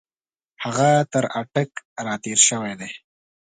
[0.63, 1.71] هغه تر اټک
[2.05, 2.89] را تېر شوی دی.